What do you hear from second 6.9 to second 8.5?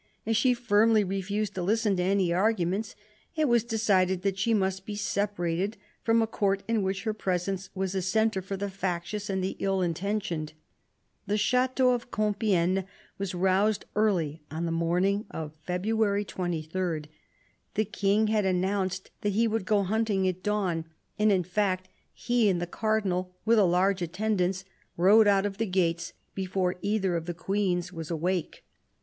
her presence was a centre